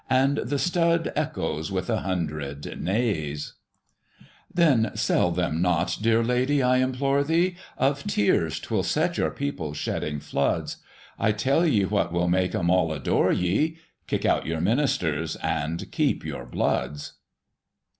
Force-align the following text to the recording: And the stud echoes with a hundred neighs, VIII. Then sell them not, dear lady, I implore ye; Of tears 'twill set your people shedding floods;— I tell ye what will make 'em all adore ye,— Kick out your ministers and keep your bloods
And 0.09 0.37
the 0.37 0.57
stud 0.57 1.11
echoes 1.15 1.71
with 1.71 1.87
a 1.87 1.99
hundred 1.99 2.81
neighs, 2.81 3.53
VIII. 3.69 4.27
Then 4.65 4.91
sell 4.95 5.29
them 5.29 5.61
not, 5.61 5.99
dear 6.01 6.23
lady, 6.23 6.63
I 6.63 6.77
implore 6.77 7.21
ye; 7.21 7.55
Of 7.77 8.05
tears 8.05 8.59
'twill 8.59 8.81
set 8.81 9.19
your 9.19 9.29
people 9.29 9.75
shedding 9.75 10.19
floods;— 10.19 10.77
I 11.19 11.33
tell 11.33 11.67
ye 11.67 11.85
what 11.85 12.11
will 12.11 12.29
make 12.29 12.55
'em 12.55 12.71
all 12.71 12.91
adore 12.91 13.31
ye,— 13.31 13.77
Kick 14.07 14.25
out 14.25 14.47
your 14.47 14.59
ministers 14.59 15.35
and 15.35 15.91
keep 15.91 16.25
your 16.25 16.47
bloods 16.47 17.13